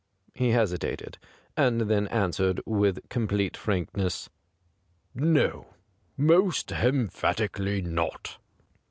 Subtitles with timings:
[0.33, 1.19] He hesitated,
[1.55, 4.31] and then answered with complete frankness:
[4.75, 5.75] * No,
[6.17, 8.39] most emphatically not.'